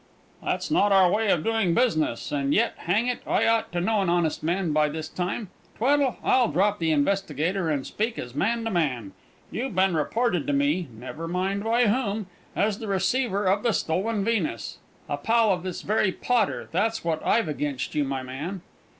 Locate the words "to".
3.73-3.79, 8.65-8.71, 10.47-10.53